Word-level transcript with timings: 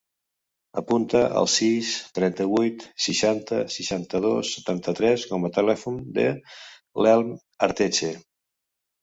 Apunta 0.81 1.19
el 1.41 1.49
sis, 1.55 1.91
trenta-vuit, 2.19 2.85
seixanta, 3.07 3.59
seixanta-dos, 3.75 4.55
setanta-tres 4.57 5.27
com 5.35 5.47
a 5.51 5.53
telèfon 5.59 6.01
de 6.17 6.27
l'Elm 6.33 7.31
Arteche. 7.71 8.13